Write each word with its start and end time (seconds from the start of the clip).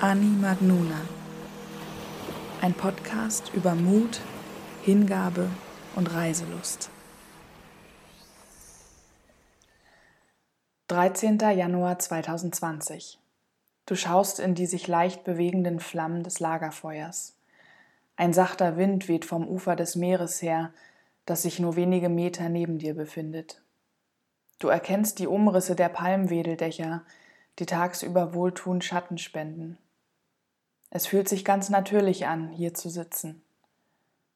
Ani 0.00 0.26
Magnuna. 0.26 1.00
Ein 2.60 2.72
Podcast 2.72 3.50
über 3.52 3.74
Mut, 3.74 4.20
Hingabe 4.82 5.50
und 5.96 6.14
Reiselust. 6.14 6.88
13. 10.86 11.40
Januar 11.40 11.98
2020. 11.98 13.18
Du 13.86 13.96
schaust 13.96 14.38
in 14.38 14.54
die 14.54 14.66
sich 14.66 14.86
leicht 14.86 15.24
bewegenden 15.24 15.80
Flammen 15.80 16.22
des 16.22 16.38
Lagerfeuers. 16.38 17.34
Ein 18.14 18.32
sachter 18.32 18.76
Wind 18.76 19.08
weht 19.08 19.24
vom 19.24 19.48
Ufer 19.48 19.74
des 19.74 19.96
Meeres 19.96 20.40
her, 20.40 20.72
das 21.26 21.42
sich 21.42 21.58
nur 21.58 21.74
wenige 21.74 22.08
Meter 22.08 22.48
neben 22.48 22.78
dir 22.78 22.94
befindet. 22.94 23.62
Du 24.60 24.68
erkennst 24.68 25.18
die 25.18 25.26
Umrisse 25.26 25.74
der 25.74 25.88
Palmwedeldächer, 25.88 27.02
die 27.58 27.66
tagsüber 27.66 28.32
wohltuend 28.32 28.84
Schatten 28.84 29.18
spenden. 29.18 29.76
Es 30.90 31.06
fühlt 31.06 31.28
sich 31.28 31.44
ganz 31.44 31.68
natürlich 31.68 32.26
an, 32.26 32.48
hier 32.48 32.74
zu 32.74 32.88
sitzen. 32.88 33.42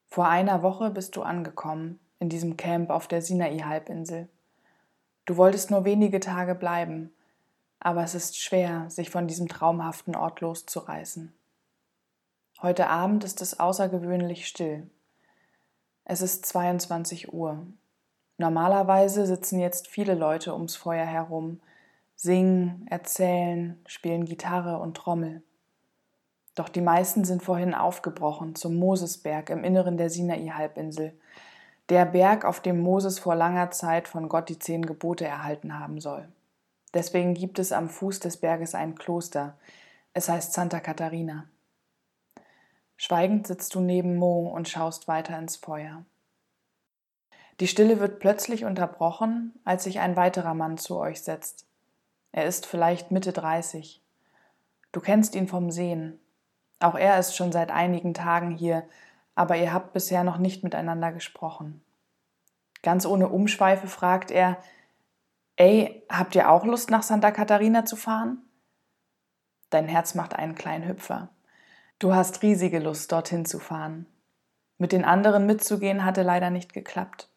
Vor 0.09 0.29
einer 0.29 0.63
Woche 0.63 0.91
bist 0.91 1.17
du 1.17 1.23
angekommen, 1.23 1.99
in 2.19 2.29
diesem 2.29 2.57
Camp 2.57 2.91
auf 2.91 3.09
der 3.09 3.23
Sinai-Halbinsel. 3.23 4.29
Du 5.25 5.37
wolltest 5.37 5.71
nur 5.71 5.85
wenige 5.85 6.21
Tage 6.21 6.55
bleiben, 6.55 7.13
aber 7.81 8.05
es 8.05 8.15
ist 8.15 8.39
schwer, 8.39 8.91
sich 8.91 9.09
von 9.09 9.27
diesem 9.27 9.49
traumhaften 9.49 10.15
Ort 10.15 10.41
loszureißen. 10.41 11.33
Heute 12.61 12.89
Abend 12.89 13.25
ist 13.25 13.41
es 13.41 13.59
außergewöhnlich 13.59 14.47
still. 14.47 14.89
Es 16.05 16.21
ist 16.21 16.45
22 16.47 17.33
Uhr. 17.33 17.67
Normalerweise 18.37 19.27
sitzen 19.27 19.59
jetzt 19.59 19.89
viele 19.89 20.15
Leute 20.15 20.53
ums 20.53 20.77
Feuer 20.77 21.07
herum, 21.07 21.61
singen, 22.15 22.87
erzählen, 22.91 23.81
spielen 23.87 24.27
Gitarre 24.27 24.79
und 24.79 24.97
Trommel. 24.97 25.43
Doch 26.55 26.69
die 26.69 26.81
meisten 26.81 27.25
sind 27.25 27.43
vorhin 27.43 27.75
aufgebrochen 27.75 28.55
zum 28.55 28.77
Mosesberg 28.77 29.51
im 29.51 29.65
Inneren 29.65 29.97
der 29.97 30.11
Sinai-Halbinsel, 30.11 31.19
der 31.89 32.05
Berg, 32.07 32.45
auf 32.45 32.61
dem 32.61 32.81
Moses 32.81 33.19
vor 33.19 33.35
langer 33.35 33.71
Zeit 33.71 34.09
von 34.09 34.29
Gott 34.29 34.49
die 34.49 34.59
zehn 34.59 34.87
Gebote 34.87 35.25
erhalten 35.27 35.79
haben 35.79 36.01
soll. 36.01 36.29
Deswegen 36.95 37.35
gibt 37.35 37.59
es 37.59 37.73
am 37.73 37.89
Fuß 37.89 38.21
des 38.21 38.37
Berges 38.37 38.75
ein 38.75 38.95
Kloster. 38.95 39.59
Es 40.15 40.29
heißt 40.29 40.53
Santa 40.53 40.81
Katharina. 40.81 41.47
Schweigend 42.97 43.47
sitzt 43.47 43.75
du 43.75 43.81
neben 43.81 44.17
Mo 44.17 44.49
und 44.49 44.69
schaust 44.69 45.09
weiter 45.09 45.39
ins 45.39 45.57
Feuer. 45.57 46.05
Die 47.61 47.67
Stille 47.67 47.99
wird 47.99 48.21
plötzlich 48.21 48.65
unterbrochen, 48.65 49.53
als 49.65 49.85
sich 49.85 50.01
ein 50.01 50.17
weiterer 50.17 50.55
Mann 50.55 50.79
zu 50.79 50.99
euch 50.99 51.23
setzt. 51.23 51.67
Er 52.31 52.47
ist 52.47 52.67
vielleicht 52.67 53.11
Mitte 53.11 53.33
30. 53.33 54.01
Du 54.93 55.01
kennst 55.01 55.35
ihn 55.35 55.49
vom 55.49 55.71
Sehen. 55.71 56.19
Auch 56.83 56.97
er 56.97 57.19
ist 57.21 57.37
schon 57.37 57.53
seit 57.53 57.71
einigen 57.71 58.13
Tagen 58.13 58.51
hier, 58.51 58.83
aber 59.37 59.57
ihr 59.57 59.73
habt 59.73 59.93
bisher 59.93 60.25
noch 60.25 60.39
nicht 60.39 60.65
miteinander 60.65 61.13
gesprochen. 61.13 61.81
Ganz 62.83 63.07
ohne 63.07 63.29
Umschweife 63.29 63.87
fragt 63.87 64.33
er, 64.33 64.59
Ey, 65.55 66.03
habt 66.09 66.35
ihr 66.35 66.51
auch 66.51 66.65
Lust 66.65 66.91
nach 66.91 67.05
Santa 67.05 67.31
Katharina 67.31 67.85
zu 67.85 67.95
fahren? 67.95 68.39
Dein 69.71 69.87
Herz 69.87 70.17
macht 70.17 70.35
einen 70.35 70.57
kleinen 70.57 70.89
Hüpfer. 70.89 71.29
Du 72.01 72.15
hast 72.15 72.43
riesige 72.43 72.81
Lust, 72.81 73.13
dorthin 73.13 73.45
zu 73.45 73.61
fahren. 73.61 74.07
Mit 74.77 74.91
den 74.91 75.05
anderen 75.05 75.47
mitzugehen 75.47 76.05
hatte 76.05 76.23
leider 76.23 76.51
nicht 76.51 76.73
geklappt. 76.73 77.29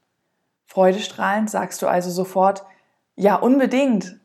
Freudestrahlend 0.66 1.52
sagst 1.52 1.84
du 1.84 1.88
also 1.88 2.10
sofort, 2.10 2.66
ja, 3.16 3.36
unbedingt. 3.36 4.16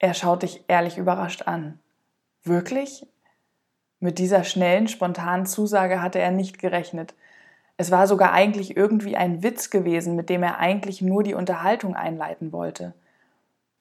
Er 0.00 0.14
schaut 0.14 0.42
dich 0.42 0.64
ehrlich 0.66 0.98
überrascht 0.98 1.42
an. 1.42 1.78
Wirklich? 2.42 3.06
Mit 4.02 4.18
dieser 4.18 4.42
schnellen, 4.42 4.88
spontanen 4.88 5.46
Zusage 5.46 6.02
hatte 6.02 6.18
er 6.18 6.32
nicht 6.32 6.58
gerechnet. 6.58 7.14
Es 7.76 7.92
war 7.92 8.08
sogar 8.08 8.32
eigentlich 8.32 8.76
irgendwie 8.76 9.16
ein 9.16 9.44
Witz 9.44 9.70
gewesen, 9.70 10.16
mit 10.16 10.28
dem 10.28 10.42
er 10.42 10.58
eigentlich 10.58 11.02
nur 11.02 11.22
die 11.22 11.34
Unterhaltung 11.34 11.94
einleiten 11.94 12.50
wollte. 12.50 12.94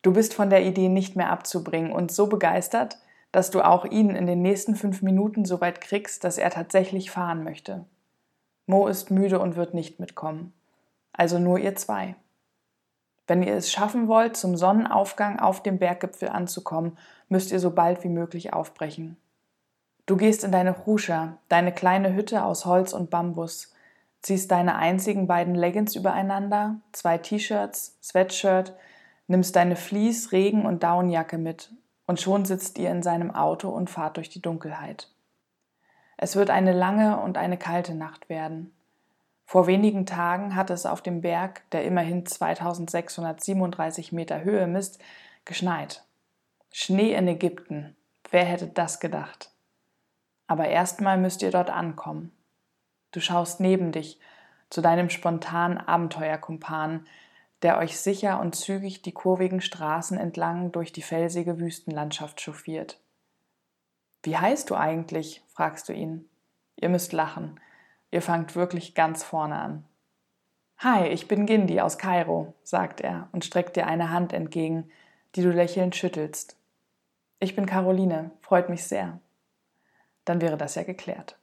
Du 0.03 0.13
bist 0.13 0.35
von 0.35 0.51
der 0.51 0.63
Idee 0.63 0.89
nicht 0.89 1.15
mehr 1.15 1.31
abzubringen 1.31 1.91
und 1.91 2.11
so 2.11 2.27
begeistert, 2.27 2.99
dass 3.31 3.49
du 3.49 3.63
auch 3.63 3.83
ihn 3.83 4.11
in 4.11 4.27
den 4.27 4.43
nächsten 4.43 4.75
fünf 4.75 5.01
Minuten 5.01 5.43
so 5.43 5.59
weit 5.59 5.81
kriegst, 5.81 6.23
dass 6.23 6.37
er 6.37 6.51
tatsächlich 6.51 7.09
fahren 7.09 7.43
möchte. 7.43 7.85
Mo 8.67 8.85
ist 8.85 9.09
müde 9.09 9.39
und 9.39 9.55
wird 9.55 9.73
nicht 9.73 9.99
mitkommen. 9.99 10.53
Also 11.13 11.39
nur 11.39 11.57
ihr 11.57 11.75
zwei. 11.75 12.13
Wenn 13.25 13.41
ihr 13.41 13.55
es 13.55 13.71
schaffen 13.71 14.07
wollt, 14.07 14.37
zum 14.37 14.55
Sonnenaufgang 14.55 15.39
auf 15.39 15.63
dem 15.63 15.79
Berggipfel 15.79 16.29
anzukommen, 16.29 16.95
müsst 17.27 17.51
ihr 17.51 17.59
so 17.59 17.71
bald 17.71 18.03
wie 18.03 18.09
möglich 18.09 18.53
aufbrechen. 18.53 19.17
Du 20.05 20.17
gehst 20.17 20.43
in 20.43 20.51
deine 20.51 20.71
Ruscha, 20.71 21.37
deine 21.47 21.71
kleine 21.71 22.13
Hütte 22.13 22.43
aus 22.43 22.65
Holz 22.65 22.93
und 22.93 23.09
Bambus, 23.09 23.73
ziehst 24.21 24.51
deine 24.51 24.75
einzigen 24.75 25.27
beiden 25.27 25.55
Leggings 25.55 25.95
übereinander, 25.95 26.75
zwei 26.91 27.17
T-Shirts, 27.17 27.97
Sweatshirt, 28.01 28.73
nimmst 29.27 29.55
deine 29.55 29.75
Vlies-, 29.75 30.31
Regen- 30.31 30.65
und 30.65 30.83
Downjacke 30.83 31.37
mit 31.37 31.71
und 32.07 32.19
schon 32.19 32.45
sitzt 32.45 32.77
ihr 32.77 32.91
in 32.91 33.03
seinem 33.03 33.33
Auto 33.33 33.69
und 33.69 33.89
fahrt 33.89 34.17
durch 34.17 34.29
die 34.29 34.41
Dunkelheit. 34.41 35.09
Es 36.17 36.35
wird 36.35 36.49
eine 36.49 36.73
lange 36.73 37.19
und 37.19 37.37
eine 37.37 37.57
kalte 37.57 37.95
Nacht 37.95 38.29
werden. 38.29 38.73
Vor 39.45 39.67
wenigen 39.67 40.05
Tagen 40.05 40.55
hat 40.55 40.69
es 40.69 40.85
auf 40.85 41.01
dem 41.01 41.21
Berg, 41.21 41.63
der 41.71 41.83
immerhin 41.83 42.25
2637 42.25 44.11
Meter 44.11 44.43
Höhe 44.43 44.67
misst, 44.67 44.99
geschneit. 45.45 46.03
Schnee 46.71 47.13
in 47.13 47.27
Ägypten. 47.27 47.95
Wer 48.29 48.45
hätte 48.45 48.67
das 48.67 48.99
gedacht? 48.99 49.50
Aber 50.51 50.67
erstmal 50.67 51.17
müsst 51.17 51.43
ihr 51.43 51.51
dort 51.51 51.69
ankommen. 51.69 52.33
Du 53.11 53.21
schaust 53.21 53.61
neben 53.61 53.93
dich 53.93 54.19
zu 54.69 54.81
deinem 54.81 55.09
spontanen 55.09 55.77
Abenteuerkumpan, 55.77 57.07
der 57.61 57.77
euch 57.77 57.97
sicher 57.97 58.37
und 58.41 58.53
zügig 58.53 59.01
die 59.01 59.13
kurvigen 59.13 59.61
Straßen 59.61 60.17
entlang 60.17 60.73
durch 60.73 60.91
die 60.91 61.03
felsige 61.03 61.61
Wüstenlandschaft 61.61 62.41
chauffiert. 62.41 62.99
Wie 64.23 64.35
heißt 64.35 64.69
du 64.69 64.75
eigentlich? 64.75 65.41
fragst 65.47 65.87
du 65.87 65.93
ihn. 65.93 66.27
Ihr 66.75 66.89
müsst 66.89 67.13
lachen. 67.13 67.57
Ihr 68.11 68.21
fangt 68.21 68.53
wirklich 68.53 68.93
ganz 68.93 69.23
vorne 69.23 69.55
an. 69.55 69.85
Hi, 70.79 71.07
ich 71.07 71.29
bin 71.29 71.45
Gindi 71.45 71.79
aus 71.79 71.97
Kairo, 71.97 72.55
sagt 72.63 72.99
er 72.99 73.29
und 73.31 73.45
streckt 73.45 73.77
dir 73.77 73.87
eine 73.87 74.09
Hand 74.09 74.33
entgegen, 74.33 74.91
die 75.35 75.43
du 75.43 75.49
lächelnd 75.49 75.95
schüttelst. 75.95 76.57
Ich 77.39 77.55
bin 77.55 77.65
Caroline, 77.65 78.31
freut 78.41 78.67
mich 78.67 78.83
sehr 78.83 79.21
dann 80.25 80.41
wäre 80.41 80.57
das 80.57 80.75
ja 80.75 80.83
geklärt. 80.83 81.37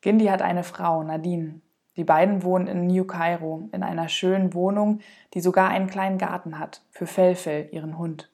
Gindi 0.00 0.26
hat 0.26 0.42
eine 0.42 0.64
Frau, 0.64 1.02
Nadine. 1.02 1.60
Die 1.96 2.04
beiden 2.04 2.42
wohnen 2.42 2.66
in 2.66 2.86
New 2.86 3.04
Cairo, 3.04 3.68
in 3.72 3.82
einer 3.82 4.08
schönen 4.08 4.54
Wohnung, 4.54 5.00
die 5.34 5.40
sogar 5.40 5.68
einen 5.68 5.88
kleinen 5.88 6.18
Garten 6.18 6.58
hat, 6.58 6.82
für 6.90 7.06
Felfel, 7.06 7.68
ihren 7.72 7.98
Hund. 7.98 8.30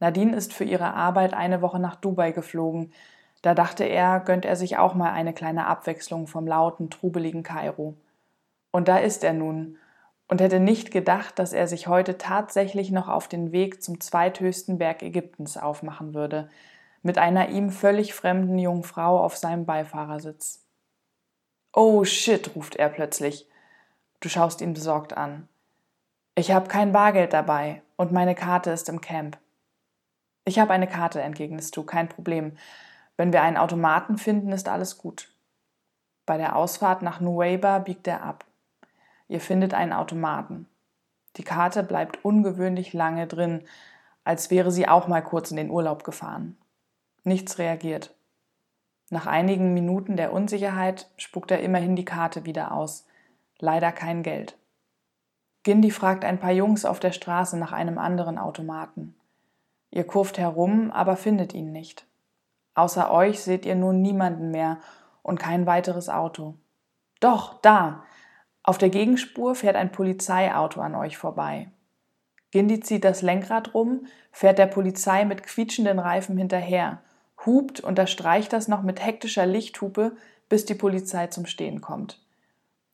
Nadine 0.00 0.36
ist 0.36 0.52
für 0.52 0.64
ihre 0.64 0.94
Arbeit 0.94 1.34
eine 1.34 1.60
Woche 1.60 1.80
nach 1.80 1.96
Dubai 1.96 2.30
geflogen. 2.30 2.92
Da 3.42 3.54
dachte 3.54 3.84
er, 3.84 4.20
gönnt 4.20 4.44
er 4.44 4.54
sich 4.54 4.76
auch 4.76 4.94
mal 4.94 5.12
eine 5.12 5.32
kleine 5.32 5.66
Abwechslung 5.66 6.26
vom 6.26 6.46
lauten, 6.46 6.90
trubeligen 6.90 7.42
Kairo. 7.42 7.94
Und 8.70 8.88
da 8.88 8.98
ist 8.98 9.24
er 9.24 9.32
nun 9.32 9.76
und 10.28 10.40
hätte 10.40 10.60
nicht 10.60 10.90
gedacht, 10.90 11.38
dass 11.38 11.52
er 11.52 11.66
sich 11.66 11.88
heute 11.88 12.18
tatsächlich 12.18 12.90
noch 12.90 13.08
auf 13.08 13.28
den 13.28 13.50
Weg 13.50 13.82
zum 13.82 14.00
zweithöchsten 14.00 14.78
Berg 14.78 15.02
Ägyptens 15.02 15.56
aufmachen 15.56 16.14
würde, 16.14 16.48
mit 17.02 17.18
einer 17.18 17.48
ihm 17.48 17.70
völlig 17.70 18.14
fremden 18.14 18.58
jungen 18.58 18.82
Frau 18.82 19.22
auf 19.22 19.36
seinem 19.36 19.66
Beifahrersitz. 19.66 20.64
Oh 21.72 22.04
shit, 22.04 22.54
ruft 22.56 22.76
er 22.76 22.88
plötzlich. 22.88 23.48
Du 24.20 24.28
schaust 24.28 24.60
ihn 24.60 24.74
besorgt 24.74 25.16
an. 25.16 25.48
Ich 26.34 26.50
habe 26.52 26.68
kein 26.68 26.92
Bargeld 26.92 27.32
dabei 27.32 27.82
und 27.96 28.12
meine 28.12 28.34
Karte 28.34 28.70
ist 28.70 28.88
im 28.88 29.00
Camp. 29.00 29.38
Ich 30.44 30.58
habe 30.58 30.72
eine 30.72 30.86
Karte, 30.86 31.20
entgegnest 31.20 31.76
du, 31.76 31.82
kein 31.82 32.08
Problem. 32.08 32.56
Wenn 33.16 33.32
wir 33.32 33.42
einen 33.42 33.56
Automaten 33.56 34.18
finden, 34.18 34.52
ist 34.52 34.68
alles 34.68 34.98
gut. 34.98 35.30
Bei 36.26 36.36
der 36.36 36.56
Ausfahrt 36.56 37.02
nach 37.02 37.20
Nueva 37.20 37.80
biegt 37.80 38.06
er 38.06 38.22
ab. 38.22 38.44
Ihr 39.28 39.40
findet 39.40 39.74
einen 39.74 39.92
Automaten. 39.92 40.68
Die 41.36 41.44
Karte 41.44 41.82
bleibt 41.82 42.24
ungewöhnlich 42.24 42.92
lange 42.92 43.26
drin, 43.26 43.64
als 44.24 44.50
wäre 44.50 44.70
sie 44.70 44.88
auch 44.88 45.06
mal 45.06 45.22
kurz 45.22 45.50
in 45.50 45.56
den 45.56 45.70
Urlaub 45.70 46.04
gefahren. 46.04 46.56
Nichts 47.28 47.58
reagiert. 47.58 48.14
Nach 49.10 49.26
einigen 49.26 49.74
Minuten 49.74 50.16
der 50.16 50.32
Unsicherheit 50.32 51.10
spuckt 51.18 51.50
er 51.50 51.60
immerhin 51.60 51.94
die 51.94 52.06
Karte 52.06 52.46
wieder 52.46 52.72
aus. 52.72 53.06
Leider 53.58 53.92
kein 53.92 54.22
Geld. 54.22 54.56
Gindi 55.62 55.90
fragt 55.90 56.24
ein 56.24 56.40
paar 56.40 56.52
Jungs 56.52 56.86
auf 56.86 57.00
der 57.00 57.12
Straße 57.12 57.58
nach 57.58 57.72
einem 57.72 57.98
anderen 57.98 58.38
Automaten. 58.38 59.14
Ihr 59.90 60.04
kurft 60.04 60.38
herum, 60.38 60.90
aber 60.90 61.16
findet 61.16 61.52
ihn 61.52 61.70
nicht. 61.70 62.06
Außer 62.72 63.10
euch 63.10 63.40
seht 63.40 63.66
ihr 63.66 63.74
nun 63.74 64.00
niemanden 64.00 64.50
mehr 64.50 64.78
und 65.22 65.38
kein 65.38 65.66
weiteres 65.66 66.08
Auto. 66.08 66.54
Doch, 67.20 67.60
da! 67.60 68.04
Auf 68.62 68.78
der 68.78 68.88
Gegenspur 68.88 69.54
fährt 69.54 69.76
ein 69.76 69.92
Polizeiauto 69.92 70.80
an 70.80 70.94
euch 70.94 71.18
vorbei. 71.18 71.70
Gindi 72.52 72.80
zieht 72.80 73.04
das 73.04 73.20
Lenkrad 73.20 73.74
rum, 73.74 74.06
fährt 74.32 74.58
der 74.58 74.66
Polizei 74.66 75.26
mit 75.26 75.42
quietschenden 75.42 75.98
Reifen 75.98 76.38
hinterher 76.38 77.02
hupt, 77.48 77.80
unterstreicht 77.80 78.52
das 78.52 78.68
noch 78.68 78.82
mit 78.82 79.04
hektischer 79.04 79.46
Lichthupe, 79.46 80.12
bis 80.48 80.64
die 80.64 80.74
Polizei 80.74 81.26
zum 81.26 81.46
Stehen 81.46 81.80
kommt. 81.80 82.20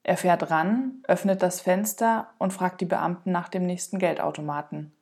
Er 0.03 0.17
fährt 0.17 0.51
ran, 0.51 1.03
öffnet 1.09 1.43
das 1.43 1.61
Fenster 1.61 2.29
und 2.39 2.53
fragt 2.53 2.81
die 2.81 2.87
Beamten 2.87 3.33
nach 3.33 3.49
dem 3.49 3.67
nächsten 3.67 3.99
Geldautomaten. 3.99 4.93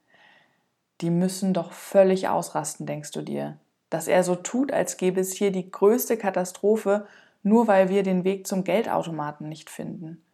Die 1.01 1.11
müssen 1.11 1.53
doch 1.53 1.73
völlig 1.73 2.29
ausrasten, 2.29 2.87
denkst 2.87 3.11
du 3.11 3.23
dir. 3.23 3.59
Dass 3.91 4.09
er 4.09 4.23
so 4.23 4.37
tut, 4.37 4.73
als 4.73 4.97
gäbe 4.97 5.21
es 5.21 5.33
hier 5.33 5.51
die 5.51 5.71
größte 5.71 6.17
Katastrophe, 6.17 7.07
nur 7.43 7.67
weil 7.67 7.89
wir 7.89 8.05
den 8.05 8.25
Weg 8.25 8.47
zum 8.47 8.65
Geldautomaten 8.65 9.49
nicht 9.49 9.69
finden. 9.69 10.25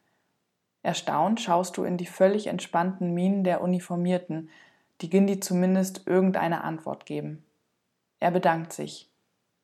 Erstaunt 0.83 1.41
schaust 1.41 1.77
du 1.77 1.85
in 1.85 1.97
die 1.97 2.07
völlig 2.07 2.47
entspannten 2.47 3.13
Mienen 3.15 3.45
der 3.45 3.63
Uniformierten, 3.63 4.51
die 5.01 5.11
Gindi 5.11 5.41
zumindest 5.41 6.07
irgendeine 6.07 6.63
Antwort 6.63 7.07
geben. 7.07 7.45
Er 8.21 8.31
bedankt 8.31 8.73
sich. 8.73 9.08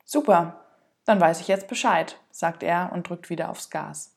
Super, 0.04 0.60
dann 1.04 1.20
weiß 1.20 1.40
ich 1.40 1.48
jetzt 1.48 1.68
Bescheid, 1.68 2.18
sagt 2.30 2.62
er 2.62 2.90
und 2.92 3.08
drückt 3.08 3.30
wieder 3.30 3.50
aufs 3.50 3.70
Gas. 3.70 4.14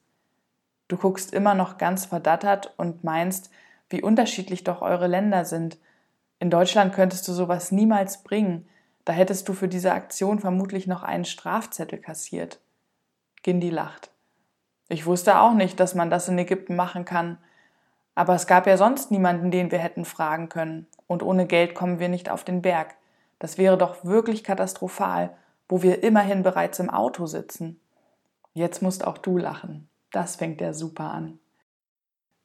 Du 0.88 0.98
guckst 0.98 1.34
immer 1.34 1.54
noch 1.54 1.78
ganz 1.78 2.06
verdattert 2.06 2.74
und 2.78 3.04
meinst, 3.04 3.50
wie 3.90 4.02
unterschiedlich 4.02 4.64
doch 4.64 4.82
eure 4.82 5.08
Länder 5.08 5.46
sind. 5.46 5.78
In 6.40 6.50
Deutschland 6.50 6.94
könntest 6.94 7.28
du 7.28 7.34
sowas 7.34 7.72
niemals 7.72 8.24
bringen, 8.24 8.68
da 9.08 9.14
hättest 9.14 9.48
du 9.48 9.54
für 9.54 9.70
diese 9.70 9.94
Aktion 9.94 10.40
vermutlich 10.40 10.86
noch 10.86 11.02
einen 11.02 11.24
Strafzettel 11.24 11.98
kassiert. 11.98 12.60
Gindi 13.42 13.70
lacht. 13.70 14.12
Ich 14.90 15.06
wusste 15.06 15.40
auch 15.40 15.54
nicht, 15.54 15.80
dass 15.80 15.96
man 15.96 16.10
das 16.10 16.28
in 16.28 16.38
Ägypten 16.38 16.76
machen 16.76 17.06
kann. 17.06 17.38
Aber 18.16 18.36
es 18.36 18.48
gab 18.48 18.68
ja 18.68 18.76
sonst 18.76 19.10
niemanden, 19.10 19.50
den 19.50 19.72
wir 19.72 19.80
hätten 19.80 20.04
fragen 20.04 20.50
können. 20.50 20.88
Und 21.08 21.24
ohne 21.24 21.46
Geld 21.46 21.74
kommen 21.74 22.00
wir 22.00 22.10
nicht 22.10 22.30
auf 22.30 22.44
den 22.44 22.62
Berg. 22.62 22.96
Das 23.40 23.58
wäre 23.58 23.78
doch 23.78 24.04
wirklich 24.04 24.44
katastrophal, 24.44 25.34
wo 25.70 25.82
wir 25.82 26.04
immerhin 26.04 26.44
bereits 26.44 26.80
im 26.80 26.90
Auto 26.90 27.26
sitzen. 27.26 27.80
Jetzt 28.54 28.82
musst 28.82 29.06
auch 29.06 29.18
du 29.18 29.38
lachen. 29.38 29.90
Das 30.12 30.36
fängt 30.36 30.62
der 30.62 30.74
super 30.74 31.12
an. 31.12 31.40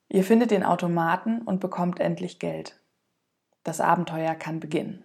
Ihr 0.09 0.25
findet 0.25 0.51
den 0.51 0.65
Automaten 0.65 1.43
und 1.43 1.61
bekommt 1.61 2.01
endlich 2.01 2.39
Geld. 2.39 2.79
Das 3.65 3.81
Abenteuer 3.81 4.35
kann 4.35 4.61
beginnen. 4.61 5.05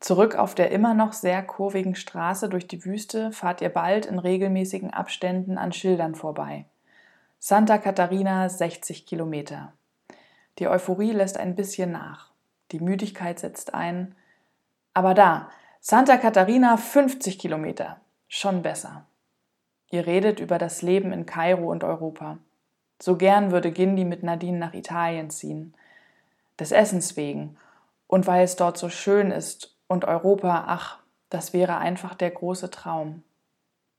Zurück 0.00 0.34
auf 0.34 0.54
der 0.54 0.70
immer 0.70 0.94
noch 0.94 1.12
sehr 1.12 1.42
kurvigen 1.42 1.94
Straße 1.94 2.48
durch 2.48 2.66
die 2.66 2.84
Wüste 2.84 3.32
fahrt 3.32 3.60
ihr 3.60 3.70
bald 3.70 4.04
in 4.06 4.18
regelmäßigen 4.18 4.92
Abständen 4.92 5.56
an 5.56 5.72
Schildern 5.72 6.14
vorbei. 6.14 6.66
Santa 7.38 7.78
Catarina 7.78 8.48
60 8.48 9.06
Kilometer. 9.06 9.72
Die 10.58 10.68
Euphorie 10.68 11.12
lässt 11.12 11.38
ein 11.38 11.54
bisschen 11.54 11.92
nach. 11.92 12.32
Die 12.72 12.80
Müdigkeit 12.80 13.38
setzt 13.38 13.74
ein. 13.74 14.14
Aber 14.92 15.14
da, 15.14 15.50
Santa 15.86 16.16
Catarina 16.16 16.78
50 16.78 17.38
Kilometer. 17.38 18.00
Schon 18.26 18.62
besser. 18.62 19.04
Ihr 19.90 20.06
redet 20.06 20.40
über 20.40 20.56
das 20.56 20.80
Leben 20.80 21.12
in 21.12 21.26
Kairo 21.26 21.70
und 21.70 21.84
Europa. 21.84 22.38
So 23.02 23.18
gern 23.18 23.50
würde 23.50 23.70
Gindi 23.70 24.06
mit 24.06 24.22
Nadine 24.22 24.56
nach 24.56 24.72
Italien 24.72 25.28
ziehen. 25.28 25.74
Des 26.58 26.72
Essens 26.72 27.18
wegen 27.18 27.58
und 28.06 28.26
weil 28.26 28.44
es 28.44 28.56
dort 28.56 28.78
so 28.78 28.88
schön 28.88 29.30
ist 29.30 29.76
und 29.86 30.06
Europa, 30.06 30.64
ach, 30.68 31.00
das 31.28 31.52
wäre 31.52 31.76
einfach 31.76 32.14
der 32.14 32.30
große 32.30 32.70
Traum. 32.70 33.22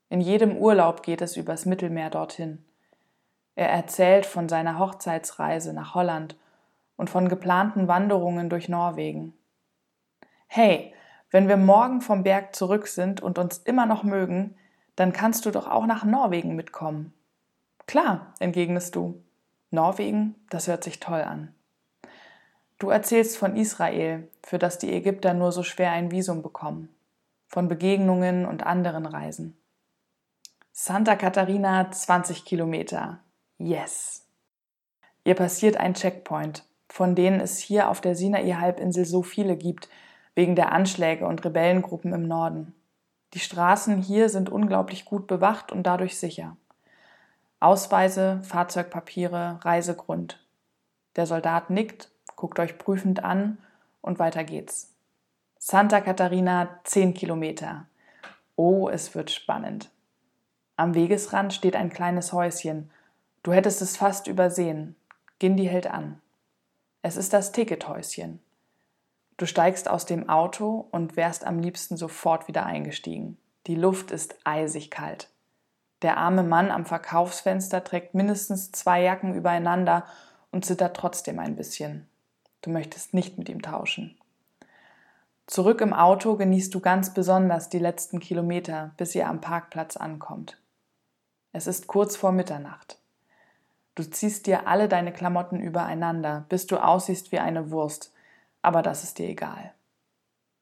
In 0.10 0.22
jedem 0.22 0.58
Urlaub 0.58 1.04
geht 1.04 1.22
es 1.22 1.38
übers 1.38 1.68
Mittelmeer 1.68 2.10
dorthin. 2.10 2.66
Er 3.54 3.70
erzählt 3.70 4.26
von 4.26 4.50
seiner 4.50 4.80
Hochzeitsreise 4.80 5.72
nach 5.72 5.94
Holland 5.94 6.36
und 6.98 7.12
von 7.12 7.30
geplanten 7.30 7.88
Wanderungen 7.88 8.50
durch 8.50 8.70
Norwegen. 8.70 9.34
Hey, 10.48 10.92
wenn 11.36 11.50
wir 11.50 11.58
morgen 11.58 12.00
vom 12.00 12.24
Berg 12.24 12.56
zurück 12.56 12.88
sind 12.88 13.20
und 13.20 13.38
uns 13.38 13.58
immer 13.58 13.86
noch 13.86 14.04
mögen, 14.04 14.56
dann 14.96 15.12
kannst 15.12 15.46
du 15.46 15.52
doch 15.52 15.68
auch 15.68 15.86
nach 15.86 16.06
Norwegen 16.06 16.56
mitkommen. 16.56 17.14
Klar, 17.88 18.34
entgegnest 18.40 18.96
du. 18.96 19.22
Norwegen, 19.70 20.36
das 20.50 20.70
hört 20.70 20.86
sich 20.86 21.02
toll 21.02 21.20
an. 21.20 21.54
Du 22.80 22.90
erzählst 22.90 23.36
von 23.38 23.58
Israel, 23.58 24.30
für 24.44 24.60
das 24.60 24.78
die 24.78 24.94
Ägypter 24.94 25.34
nur 25.34 25.52
so 25.52 25.62
schwer 25.62 25.92
ein 25.92 26.10
Visum 26.10 26.42
bekommen, 26.42 26.88
von 27.50 27.68
Begegnungen 27.68 28.46
und 28.46 28.66
anderen 28.66 29.06
Reisen. 29.06 29.58
Santa 30.72 31.18
Catarina 31.18 31.92
20 31.92 32.46
Kilometer. 32.46 33.20
Yes. 33.58 34.26
Ihr 35.26 35.36
passiert 35.36 35.76
ein 35.76 35.96
Checkpoint, 35.96 36.64
von 36.88 37.14
denen 37.14 37.42
es 37.42 37.60
hier 37.60 37.90
auf 37.90 38.00
der 38.00 38.16
Sinai-Halbinsel 38.16 39.04
so 39.04 39.22
viele 39.22 39.58
gibt, 39.58 39.90
wegen 40.36 40.56
der 40.56 40.72
Anschläge 40.72 41.26
und 41.26 41.44
Rebellengruppen 41.44 42.14
im 42.14 42.28
Norden. 42.28 42.74
Die 43.34 43.40
Straßen 43.40 44.02
hier 44.02 44.30
sind 44.30 44.50
unglaublich 44.50 45.06
gut 45.06 45.28
bewacht 45.28 45.72
und 45.72 45.84
dadurch 45.84 46.18
sicher. 46.18 46.56
Ausweise, 47.60 48.42
Fahrzeugpapiere, 48.44 49.60
Reisegrund. 49.64 50.46
Der 51.16 51.26
Soldat 51.26 51.70
nickt 51.70 52.12
guckt 52.36 52.60
euch 52.60 52.78
prüfend 52.78 53.24
an 53.24 53.58
und 54.02 54.20
weiter 54.20 54.44
geht's. 54.44 54.94
Santa 55.58 56.02
Catarina 56.02 56.80
10 56.84 57.14
Kilometer. 57.14 57.88
Oh, 58.56 58.90
es 58.90 59.16
wird 59.16 59.32
spannend. 59.32 59.90
Am 60.76 60.94
Wegesrand 60.94 61.54
steht 61.54 61.76
ein 61.76 61.90
kleines 61.90 62.34
Häuschen. 62.34 62.92
Du 63.44 63.54
hättest 63.54 63.82
es 63.82 63.98
fast 63.98 64.28
übersehen. 64.28 64.96
Gindi 65.40 65.66
hält 65.66 65.88
an. 65.88 66.22
Es 67.02 67.18
ist 67.18 67.34
das 67.34 67.52
Tickethäuschen. 67.52 68.40
Du 69.38 69.46
steigst 69.46 69.90
aus 69.90 70.06
dem 70.06 70.30
Auto 70.30 70.88
und 70.92 71.18
wärst 71.18 71.46
am 71.46 71.60
liebsten 71.60 71.98
sofort 71.98 72.48
wieder 72.48 72.66
eingestiegen. 72.66 73.38
Die 73.68 73.76
Luft 73.76 74.12
ist 74.12 74.36
eisig 74.46 74.92
kalt. 74.92 75.30
Der 76.02 76.18
arme 76.18 76.44
Mann 76.44 76.72
am 76.72 76.86
Verkaufsfenster 76.86 77.84
trägt 77.84 78.14
mindestens 78.14 78.72
zwei 78.72 79.02
Jacken 79.02 79.34
übereinander 79.34 80.06
und 80.52 80.66
zittert 80.66 80.96
trotzdem 80.96 81.40
ein 81.40 81.56
bisschen. 81.56 82.08
Du 82.62 82.70
möchtest 82.70 83.14
nicht 83.14 83.38
mit 83.38 83.50
ihm 83.50 83.62
tauschen. 83.62 84.18
Zurück 85.48 85.82
im 85.82 85.94
Auto 85.94 86.38
genießt 86.38 86.74
du 86.74 86.80
ganz 86.80 87.14
besonders 87.14 87.70
die 87.70 87.80
letzten 87.80 88.20
Kilometer, 88.20 88.92
bis 88.98 89.14
ihr 89.16 89.28
am 89.28 89.42
Parkplatz 89.42 89.98
ankommt. 89.98 90.58
Es 91.52 91.68
ist 91.68 91.88
kurz 91.88 92.16
vor 92.16 92.32
Mitternacht. 92.32 92.98
Du 93.94 94.04
ziehst 94.04 94.48
dir 94.48 94.68
alle 94.68 94.88
deine 94.88 95.14
Klamotten 95.14 95.60
übereinander, 95.60 96.46
bis 96.50 96.68
du 96.68 96.78
aussiehst 96.78 97.32
wie 97.32 97.40
eine 97.40 97.70
Wurst, 97.70 98.12
aber 98.66 98.82
das 98.82 99.04
ist 99.04 99.20
dir 99.20 99.30
egal. 99.30 99.74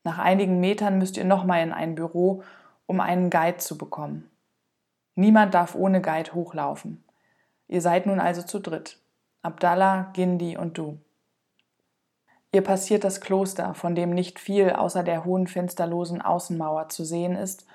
Nach 0.04 0.18
einigen 0.18 0.60
Metern 0.60 0.98
müsst 0.98 1.18
ihr 1.18 1.24
nochmal 1.24 1.64
in 1.64 1.72
ein 1.72 1.96
Büro, 1.96 2.44
um 2.86 3.00
einen 3.00 3.30
Guide 3.30 3.58
zu 3.58 3.78
bekommen. 3.78 4.30
Niemand 5.16 5.54
darf 5.54 5.76
ohne 5.76 6.02
Guide 6.02 6.34
hochlaufen. 6.34 7.04
Ihr 7.68 7.82
seid 7.82 8.06
nun 8.06 8.20
also 8.20 8.42
zu 8.42 8.60
dritt. 8.60 9.00
Abdallah, 9.42 10.12
Gindi 10.14 10.58
und 10.58 10.78
du. 10.78 11.00
Ihr 12.52 12.64
passiert 12.64 13.04
das 13.04 13.22
Kloster, 13.22 13.74
von 13.74 13.96
dem 13.96 14.12
nicht 14.12 14.40
viel 14.40 14.72
außer 14.72 15.04
der 15.04 15.26
hohen 15.26 15.48
fensterlosen 15.48 16.22
Außenmauer 16.22 16.90
zu 16.90 17.04
sehen 17.04 17.36
ist, 17.36 17.66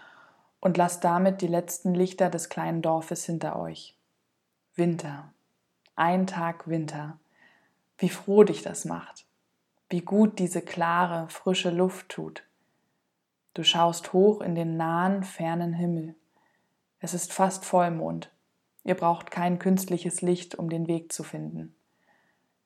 und 0.61 0.77
lasst 0.77 1.05
damit 1.05 1.41
die 1.41 1.47
letzten 1.47 1.95
Lichter 1.95 2.31
des 2.31 2.49
kleinen 2.49 2.83
Dorfes 2.83 3.25
hinter 3.25 3.59
euch. 3.59 3.97
Winter. 4.75 5.33
Ein 5.95 6.27
Tag 6.27 6.69
Winter. 6.69 7.19
Wie 7.97 8.09
froh 8.09 8.45
dich 8.45 8.63
das 8.63 8.85
macht. 8.85 9.28
Wie 9.91 10.03
gut 10.03 10.39
diese 10.39 10.61
klare, 10.61 11.29
frische 11.31 11.71
Luft 11.71 12.11
tut. 12.11 12.43
Du 13.55 13.63
schaust 13.65 14.13
hoch 14.13 14.43
in 14.43 14.55
den 14.55 14.77
nahen, 14.77 15.23
fernen 15.23 15.73
Himmel. 15.73 16.15
Es 17.01 17.15
ist 17.15 17.33
fast 17.33 17.65
Vollmond. 17.65 18.31
Ihr 18.85 18.95
braucht 18.95 19.31
kein 19.31 19.59
künstliches 19.59 20.21
Licht, 20.21 20.55
um 20.57 20.69
den 20.69 20.89
Weg 20.89 21.11
zu 21.11 21.23
finden. 21.23 21.75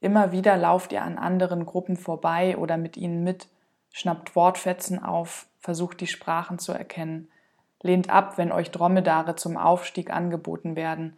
Immer 0.00 0.32
wieder 0.32 0.56
lauft 0.56 0.90
ihr 0.90 1.02
an 1.02 1.16
anderen 1.16 1.64
Gruppen 1.64 1.96
vorbei 1.96 2.56
oder 2.56 2.76
mit 2.76 2.96
ihnen 2.96 3.22
mit, 3.22 3.48
schnappt 3.92 4.34
Wortfetzen 4.34 5.00
auf, 5.00 5.46
versucht 5.60 6.00
die 6.00 6.08
Sprachen 6.08 6.58
zu 6.58 6.72
erkennen, 6.72 7.28
lehnt 7.82 8.10
ab, 8.10 8.36
wenn 8.36 8.50
euch 8.50 8.72
Dromedare 8.72 9.36
zum 9.36 9.56
Aufstieg 9.56 10.12
angeboten 10.12 10.74
werden, 10.74 11.16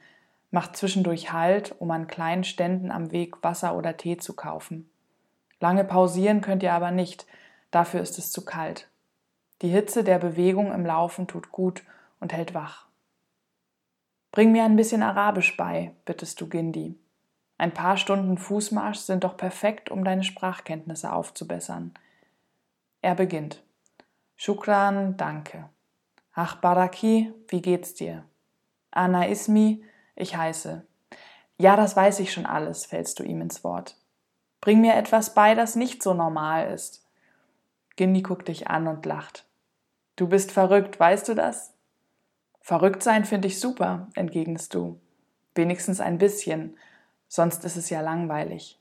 macht 0.50 0.76
zwischendurch 0.76 1.32
Halt, 1.32 1.74
um 1.78 1.90
an 1.90 2.08
kleinen 2.08 2.44
Ständen 2.44 2.90
am 2.90 3.10
Weg 3.10 3.42
Wasser 3.42 3.74
oder 3.74 3.96
Tee 3.96 4.18
zu 4.18 4.34
kaufen. 4.34 4.90
Lange 5.60 5.84
pausieren 5.84 6.40
könnt 6.40 6.62
ihr 6.62 6.72
aber 6.72 6.90
nicht, 6.90 7.26
dafür 7.70 8.00
ist 8.00 8.18
es 8.18 8.30
zu 8.30 8.44
kalt. 8.44 8.88
Die 9.62 9.68
Hitze 9.68 10.04
der 10.04 10.18
Bewegung 10.18 10.72
im 10.72 10.84
Laufen 10.84 11.26
tut 11.26 11.50
gut 11.52 11.82
und 12.20 12.32
hält 12.32 12.54
wach. 12.54 12.86
Bring 14.32 14.52
mir 14.52 14.64
ein 14.64 14.76
bisschen 14.76 15.02
Arabisch 15.02 15.56
bei, 15.56 15.94
bittest 16.04 16.40
du 16.40 16.48
Gindi. 16.48 16.98
Ein 17.56 17.72
paar 17.72 17.96
Stunden 17.96 18.36
Fußmarsch 18.36 18.98
sind 18.98 19.22
doch 19.22 19.36
perfekt, 19.36 19.90
um 19.90 20.04
deine 20.04 20.24
Sprachkenntnisse 20.24 21.12
aufzubessern. 21.12 21.94
Er 23.00 23.14
beginnt. 23.14 23.62
Shukran, 24.34 25.16
danke. 25.16 25.68
Ach 26.32 26.56
Baraki, 26.56 27.32
wie 27.48 27.62
geht's 27.62 27.94
dir? 27.94 28.24
Anna 28.90 29.28
Ismi, 29.28 29.84
ich 30.16 30.36
heiße. 30.36 30.84
Ja, 31.58 31.76
das 31.76 31.94
weiß 31.94 32.18
ich 32.18 32.32
schon 32.32 32.46
alles, 32.46 32.86
fällst 32.86 33.20
du 33.20 33.22
ihm 33.22 33.40
ins 33.40 33.62
Wort. 33.62 33.96
Bring 34.64 34.80
mir 34.80 34.94
etwas 34.94 35.34
bei, 35.34 35.54
das 35.54 35.76
nicht 35.76 36.02
so 36.02 36.14
normal 36.14 36.72
ist. 36.72 37.06
Gindi 37.96 38.22
guckt 38.22 38.48
dich 38.48 38.68
an 38.68 38.88
und 38.88 39.04
lacht. 39.04 39.44
Du 40.16 40.26
bist 40.26 40.52
verrückt, 40.52 40.98
weißt 40.98 41.28
du 41.28 41.34
das? 41.34 41.74
Verrückt 42.62 43.02
sein 43.02 43.26
finde 43.26 43.48
ich 43.48 43.60
super, 43.60 44.08
entgegnest 44.14 44.72
du. 44.72 44.98
Wenigstens 45.54 46.00
ein 46.00 46.16
bisschen, 46.16 46.78
sonst 47.28 47.66
ist 47.66 47.76
es 47.76 47.90
ja 47.90 48.00
langweilig. 48.00 48.80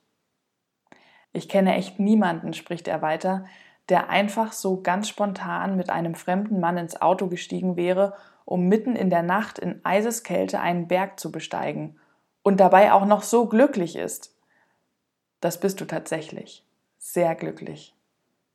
Ich 1.34 1.50
kenne 1.50 1.76
echt 1.76 2.00
niemanden, 2.00 2.54
spricht 2.54 2.88
er 2.88 3.02
weiter, 3.02 3.46
der 3.90 4.10
einfach 4.10 4.54
so 4.54 4.82
ganz 4.82 5.10
spontan 5.10 5.76
mit 5.76 5.90
einem 5.90 6.16
fremden 6.16 6.62
Mann 6.62 6.78
ins 6.78 7.02
Auto 7.02 7.28
gestiegen 7.28 7.76
wäre, 7.76 8.16
um 8.46 8.70
mitten 8.70 8.96
in 8.96 9.10
der 9.10 9.22
Nacht 9.22 9.60
in 9.60 9.84
Eiseskälte 9.84 10.62
einen 10.62 10.88
Berg 10.88 11.20
zu 11.20 11.30
besteigen 11.30 12.00
und 12.42 12.62
dabei 12.62 12.94
auch 12.94 13.06
noch 13.06 13.22
so 13.22 13.48
glücklich 13.48 13.98
ist. 13.98 14.33
Das 15.44 15.60
bist 15.60 15.82
du 15.82 15.86
tatsächlich. 15.86 16.66
Sehr 17.00 17.36
glücklich. 17.36 17.94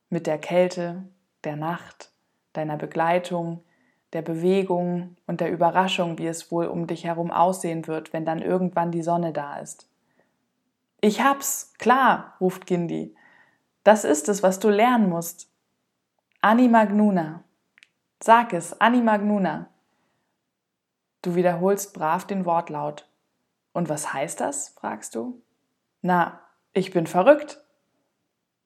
Mit 0.09 0.25
der 0.25 0.39
Kälte, 0.39 1.03
der 1.43 1.55
Nacht, 1.55 2.11
deiner 2.53 2.77
Begleitung, 2.77 3.63
der 4.11 4.23
Bewegung 4.23 5.15
und 5.27 5.39
der 5.39 5.51
Überraschung, 5.51 6.17
wie 6.17 6.25
es 6.25 6.51
wohl 6.51 6.65
um 6.65 6.87
dich 6.87 7.03
herum 7.03 7.29
aussehen 7.29 7.85
wird, 7.85 8.11
wenn 8.11 8.25
dann 8.25 8.41
irgendwann 8.41 8.89
die 8.91 9.03
Sonne 9.03 9.33
da 9.33 9.59
ist. 9.59 9.87
Ich 10.99 11.21
hab's, 11.21 11.75
klar, 11.77 12.33
ruft 12.41 12.65
Gindi. 12.65 13.15
Das 13.83 14.03
ist 14.03 14.27
es, 14.27 14.41
was 14.41 14.57
du 14.57 14.69
lernen 14.69 15.09
musst. 15.09 15.47
Animagnuna. 16.41 17.43
Sag 18.19 18.51
es, 18.51 18.81
Animagnuna. 18.81 19.69
Du 21.21 21.35
wiederholst 21.35 21.93
brav 21.93 22.25
den 22.25 22.45
Wortlaut. 22.45 23.07
Und 23.73 23.89
was 23.89 24.11
heißt 24.11 24.39
das? 24.39 24.69
fragst 24.69 25.13
du. 25.13 25.39
Na, 26.01 26.41
ich 26.73 26.91
bin 26.91 27.07
verrückt. 27.07 27.61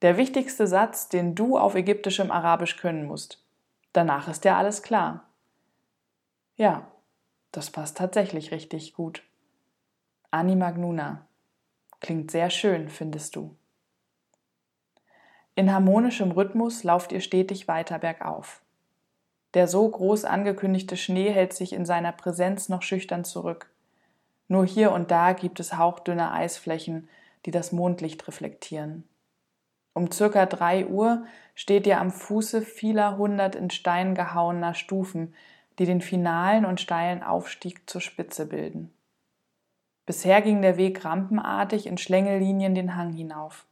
Der 0.01 0.17
wichtigste 0.17 0.67
Satz, 0.67 1.10
den 1.10 1.36
du 1.36 1.57
auf 1.57 1.75
ägyptischem 1.75 2.31
Arabisch 2.31 2.77
können 2.77 3.05
musst. 3.05 3.43
Danach 3.93 4.27
ist 4.27 4.43
dir 4.43 4.57
alles 4.57 4.83
klar. 4.83 5.29
Ja, 6.55 6.91
das 7.51 7.72
passt 7.72 7.98
tatsächlich 7.98 8.51
richtig 8.51 8.93
gut. 8.93 9.24
Animagnuna. 10.31 11.27
Klingt 12.00 12.31
sehr 12.31 12.50
schön, 12.50 12.89
findest 12.89 13.36
du. 13.36 13.55
In 15.55 15.72
harmonischem 15.72 16.31
Rhythmus 16.31 16.83
lauft 16.83 17.12
ihr 17.12 17.22
stetig 17.22 17.67
weiter 17.67 18.00
bergauf. 18.00 18.62
Der 19.53 19.67
so 19.67 19.88
groß 19.88 20.25
angekündigte 20.25 20.98
Schnee 20.98 21.29
hält 21.29 21.53
sich 21.53 21.74
in 21.74 21.86
seiner 21.86 22.12
Präsenz 22.12 22.69
noch 22.69 22.81
schüchtern 22.81 23.24
zurück. 23.24 23.69
Nur 24.48 24.65
hier 24.65 24.91
und 24.91 25.12
da 25.12 25.33
gibt 25.33 25.60
es 25.60 25.77
hauchdünne 25.77 26.31
Eisflächen, 26.31 27.07
die 27.46 27.52
das 27.52 27.72
Mondlicht 27.72 28.28
reflektieren. 28.28 29.04
Um 29.94 30.12
circa 30.12 30.46
drei 30.46 30.88
Uhr 30.88 31.26
steht 31.54 31.86
ihr 31.86 32.00
am 32.00 32.12
Fuße 32.12 32.62
vieler 32.62 33.18
hundert 33.18 33.56
in 33.56 33.70
Stein 33.70 34.16
gehauener 34.16 34.74
Stufen, 34.74 35.36
die 35.80 35.86
den 35.86 36.02
finalen 36.02 36.66
und 36.66 36.82
steilen 36.82 37.24
Aufstieg 37.24 37.90
zur 37.90 38.02
Spitze 38.02 38.48
bilden. 38.48 38.92
Bisher 40.06 40.42
ging 40.42 40.62
der 40.62 40.78
Weg 40.78 41.06
rampenartig 41.06 41.86
in 41.88 41.98
Schlängellinien 41.98 42.76
den 42.76 42.96
Hang 42.96 43.14
hinauf. 43.14 43.66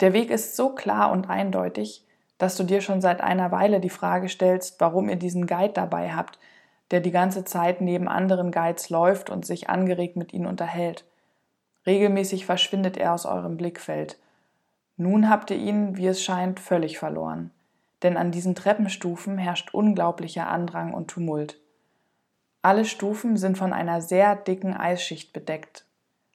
Der 0.00 0.12
Weg 0.12 0.30
ist 0.30 0.54
so 0.54 0.74
klar 0.74 1.10
und 1.10 1.28
eindeutig, 1.28 2.04
dass 2.38 2.56
du 2.56 2.64
dir 2.64 2.80
schon 2.82 3.00
seit 3.00 3.22
einer 3.22 3.50
Weile 3.50 3.80
die 3.80 3.90
Frage 3.90 4.28
stellst, 4.28 4.80
warum 4.80 5.08
ihr 5.08 5.16
diesen 5.16 5.46
Guide 5.46 5.72
dabei 5.72 6.12
habt, 6.12 6.38
der 6.90 7.00
die 7.00 7.10
ganze 7.10 7.44
Zeit 7.44 7.80
neben 7.80 8.06
anderen 8.06 8.52
Guides 8.52 8.90
läuft 8.90 9.30
und 9.30 9.46
sich 9.46 9.68
angeregt 9.70 10.16
mit 10.16 10.32
ihnen 10.32 10.46
unterhält. 10.46 11.04
Regelmäßig 11.86 12.46
verschwindet 12.46 12.96
er 12.96 13.14
aus 13.14 13.26
eurem 13.26 13.56
Blickfeld. 13.56 14.18
Nun 14.96 15.30
habt 15.30 15.50
ihr 15.50 15.56
ihn, 15.56 15.96
wie 15.96 16.06
es 16.06 16.22
scheint, 16.22 16.58
völlig 16.58 16.98
verloren. 16.98 17.50
Denn 18.02 18.16
an 18.16 18.30
diesen 18.30 18.54
Treppenstufen 18.54 19.38
herrscht 19.38 19.72
unglaublicher 19.72 20.48
Andrang 20.48 20.92
und 20.92 21.08
Tumult. 21.08 21.60
Alle 22.62 22.84
Stufen 22.84 23.36
sind 23.36 23.56
von 23.56 23.72
einer 23.72 24.00
sehr 24.00 24.34
dicken 24.34 24.74
Eisschicht 24.74 25.32
bedeckt. 25.32 25.86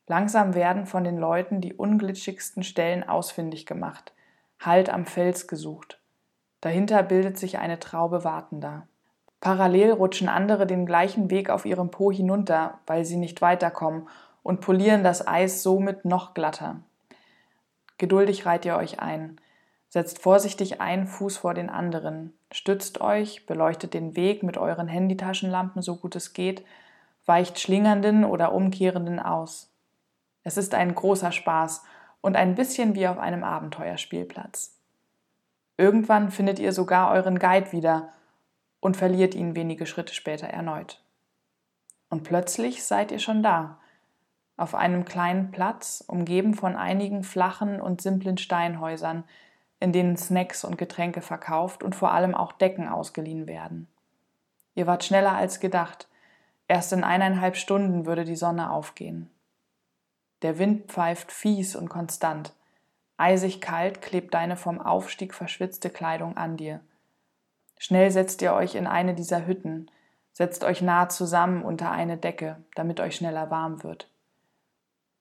Langsam 0.07 0.55
werden 0.55 0.85
von 0.85 1.03
den 1.03 1.17
Leuten 1.17 1.61
die 1.61 1.73
unglitschigsten 1.73 2.63
Stellen 2.63 3.07
ausfindig 3.07 3.65
gemacht. 3.65 4.13
Halt 4.59 4.89
am 4.89 5.05
Fels 5.05 5.47
gesucht. 5.47 5.99
Dahinter 6.61 7.03
bildet 7.03 7.37
sich 7.37 7.57
eine 7.57 7.79
Traube 7.79 8.23
Wartender. 8.23 8.87
Parallel 9.39 9.91
rutschen 9.91 10.29
andere 10.29 10.67
den 10.67 10.85
gleichen 10.85 11.31
Weg 11.31 11.49
auf 11.49 11.65
ihrem 11.65 11.89
Po 11.89 12.11
hinunter, 12.11 12.79
weil 12.85 13.05
sie 13.05 13.17
nicht 13.17 13.41
weiterkommen, 13.41 14.07
und 14.43 14.61
polieren 14.61 15.03
das 15.03 15.27
Eis 15.27 15.63
somit 15.63 16.05
noch 16.05 16.33
glatter. 16.33 16.81
Geduldig 17.97 18.45
reiht 18.45 18.65
ihr 18.65 18.75
euch 18.75 18.99
ein, 18.99 19.39
setzt 19.89 20.21
vorsichtig 20.21 20.81
einen 20.81 21.05
Fuß 21.05 21.37
vor 21.37 21.53
den 21.53 21.69
anderen, 21.69 22.33
stützt 22.51 23.01
euch, 23.01 23.45
beleuchtet 23.45 23.93
den 23.93 24.15
Weg 24.15 24.41
mit 24.41 24.57
euren 24.57 24.87
Handytaschenlampen 24.87 25.81
so 25.81 25.97
gut 25.97 26.15
es 26.15 26.33
geht, 26.33 26.65
weicht 27.25 27.59
schlingernden 27.59 28.25
oder 28.25 28.53
umkehrenden 28.53 29.19
aus. 29.19 29.71
Es 30.43 30.57
ist 30.57 30.73
ein 30.73 30.95
großer 30.95 31.31
Spaß 31.31 31.83
und 32.21 32.35
ein 32.35 32.55
bisschen 32.55 32.95
wie 32.95 33.07
auf 33.07 33.19
einem 33.19 33.43
Abenteuerspielplatz. 33.43 34.77
Irgendwann 35.77 36.31
findet 36.31 36.59
ihr 36.59 36.73
sogar 36.73 37.11
euren 37.11 37.39
Guide 37.39 37.71
wieder 37.71 38.09
und 38.79 38.97
verliert 38.97 39.35
ihn 39.35 39.55
wenige 39.55 39.85
Schritte 39.85 40.13
später 40.13 40.47
erneut. 40.47 41.03
Und 42.09 42.23
plötzlich 42.23 42.83
seid 42.83 43.11
ihr 43.11 43.19
schon 43.19 43.43
da, 43.43 43.79
auf 44.61 44.75
einem 44.75 45.05
kleinen 45.05 45.51
Platz, 45.51 46.03
umgeben 46.07 46.53
von 46.53 46.75
einigen 46.75 47.23
flachen 47.23 47.81
und 47.81 48.01
simplen 48.01 48.37
Steinhäusern, 48.37 49.23
in 49.79 49.91
denen 49.91 50.15
Snacks 50.15 50.63
und 50.63 50.77
Getränke 50.77 51.21
verkauft 51.21 51.81
und 51.83 51.95
vor 51.95 52.11
allem 52.11 52.35
auch 52.35 52.51
Decken 52.51 52.87
ausgeliehen 52.87 53.47
werden. 53.47 53.87
Ihr 54.75 54.87
wart 54.87 55.03
schneller 55.03 55.33
als 55.33 55.59
gedacht. 55.59 56.07
Erst 56.67 56.93
in 56.93 57.03
eineinhalb 57.03 57.57
Stunden 57.57 58.05
würde 58.05 58.23
die 58.23 58.35
Sonne 58.35 58.71
aufgehen. 58.71 59.29
Der 60.43 60.59
Wind 60.59 60.91
pfeift 60.91 61.31
fies 61.31 61.75
und 61.75 61.89
konstant. 61.89 62.53
Eisig 63.17 63.61
kalt 63.61 64.01
klebt 64.01 64.33
deine 64.33 64.55
vom 64.55 64.79
Aufstieg 64.79 65.33
verschwitzte 65.33 65.89
Kleidung 65.89 66.37
an 66.37 66.57
dir. 66.57 66.79
Schnell 67.77 68.11
setzt 68.11 68.41
ihr 68.41 68.53
euch 68.53 68.75
in 68.75 68.87
eine 68.87 69.15
dieser 69.15 69.45
Hütten, 69.47 69.89
setzt 70.33 70.63
euch 70.63 70.81
nah 70.81 71.09
zusammen 71.09 71.63
unter 71.63 71.91
eine 71.91 72.17
Decke, 72.17 72.63
damit 72.75 72.99
euch 72.99 73.15
schneller 73.15 73.49
warm 73.49 73.83
wird. 73.83 74.07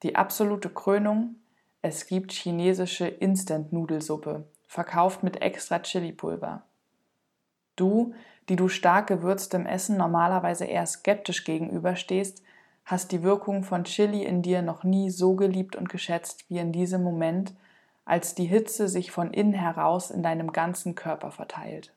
Die 0.03 0.17
absolute 0.17 0.71
Krönung, 0.71 1.37
es 1.83 2.07
gibt 2.07 2.33
chinesische 2.33 3.07
Instant-Nudelsuppe, 3.07 4.49
verkauft 4.67 5.23
mit 5.23 5.43
extra 5.43 5.81
Chili-Pulver. 5.81 6.63
Du, 7.77 8.15
die 8.49 8.57
du 8.57 8.69
stark 8.69 9.09
gewürztem 9.09 9.67
Essen 9.67 9.97
normalerweise 9.97 10.65
eher 10.65 10.87
skeptisch 10.87 11.45
gegenüberstehst, 11.45 12.43
hast 12.85 13.13
die 13.13 13.23
Wirkung 13.23 13.63
von 13.63 13.85
Chili 13.85 14.25
in 14.25 14.43
dir 14.43 14.63
noch 14.63 14.85
nie 14.85 15.11
so 15.11 15.35
geliebt 15.35 15.77
und 15.77 15.89
geschätzt 15.89 16.49
wie 16.49 16.59
in 16.59 16.73
diesem 16.73 17.03
Moment, 17.03 17.55
als 18.05 18.35
die 18.35 18.47
Hitze 18.47 18.89
sich 18.89 19.11
von 19.11 19.33
innen 19.33 19.53
heraus 19.53 20.11
in 20.11 20.23
deinem 20.23 20.53
ganzen 20.53 20.95
Körper 20.95 21.31
verteilt. 21.31 21.95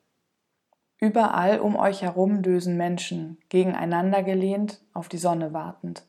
Überall 0.98 1.60
um 1.60 1.76
euch 1.76 2.02
herum 2.02 2.44
dösen 2.44 2.78
Menschen, 2.78 3.38
gegeneinander 3.50 4.24
gelehnt, 4.24 4.82
auf 4.94 5.10
die 5.10 5.18
Sonne 5.18 5.54
wartend. 5.54 6.06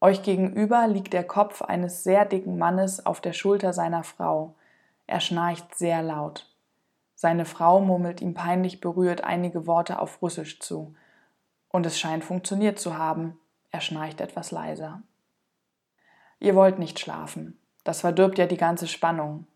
Euch 0.00 0.22
gegenüber 0.22 0.86
liegt 0.88 1.12
der 1.12 1.24
Kopf 1.24 1.62
eines 1.62 2.04
sehr 2.04 2.24
dicken 2.24 2.58
Mannes 2.58 3.04
auf 3.06 3.20
der 3.20 3.32
Schulter 3.32 3.72
seiner 3.72 4.04
Frau. 4.04 4.54
Er 5.06 5.20
schnarcht 5.20 5.74
sehr 5.74 6.02
laut. 6.02 6.52
Seine 7.14 7.46
Frau 7.46 7.80
murmelt 7.80 8.20
ihm 8.20 8.34
peinlich 8.34 8.80
berührt 8.80 9.24
einige 9.24 9.66
Worte 9.66 9.98
auf 9.98 10.20
Russisch 10.20 10.60
zu. 10.60 10.94
Und 11.68 11.86
es 11.86 11.98
scheint 11.98 12.24
funktioniert 12.24 12.78
zu 12.78 12.98
haben, 12.98 13.38
er 13.70 13.80
schnarcht 13.80 14.20
etwas 14.20 14.50
leiser. 14.50 15.02
Ihr 16.38 16.54
wollt 16.54 16.78
nicht 16.78 17.00
schlafen. 17.00 17.58
Das 17.84 18.00
verdirbt 18.02 18.36
ja 18.38 18.46
die 18.46 18.58
ganze 18.58 18.86
Spannung. 18.86 19.46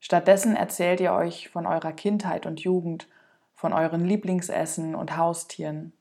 Stattdessen 0.00 0.56
erzählt 0.56 1.00
ihr 1.00 1.12
euch 1.12 1.50
von 1.50 1.66
eurer 1.66 1.92
Kindheit 1.92 2.46
und 2.46 2.60
Jugend, 2.60 3.08
von 3.54 3.72
euren 3.72 4.04
Lieblingsessen 4.04 4.94
und 4.94 5.16
Haustieren. 5.16 5.92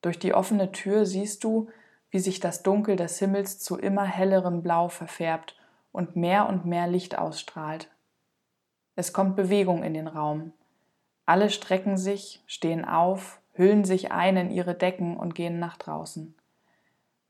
Durch 0.00 0.18
die 0.18 0.34
offene 0.34 0.72
Tür 0.72 1.06
siehst 1.06 1.44
du, 1.44 1.68
wie 2.14 2.20
sich 2.20 2.38
das 2.38 2.62
Dunkel 2.62 2.94
des 2.94 3.18
Himmels 3.18 3.58
zu 3.58 3.76
immer 3.76 4.04
hellerem 4.04 4.62
Blau 4.62 4.86
verfärbt 4.86 5.56
und 5.90 6.14
mehr 6.14 6.48
und 6.48 6.64
mehr 6.64 6.86
Licht 6.86 7.18
ausstrahlt. 7.18 7.90
Es 8.94 9.12
kommt 9.12 9.34
Bewegung 9.34 9.82
in 9.82 9.94
den 9.94 10.06
Raum. 10.06 10.52
Alle 11.26 11.50
strecken 11.50 11.96
sich, 11.96 12.44
stehen 12.46 12.84
auf, 12.84 13.40
hüllen 13.54 13.84
sich 13.84 14.12
ein 14.12 14.36
in 14.36 14.52
ihre 14.52 14.76
Decken 14.76 15.16
und 15.16 15.34
gehen 15.34 15.58
nach 15.58 15.76
draußen. 15.76 16.36